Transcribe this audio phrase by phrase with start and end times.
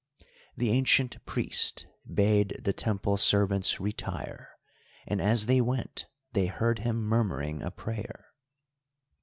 [0.57, 4.49] The ancient priest bade the Temple servants retire,
[5.05, 8.31] and as they went they heard him murmuring a prayer.